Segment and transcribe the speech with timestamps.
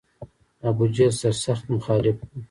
[0.67, 2.39] ابوجهل سر سخت مخالف و.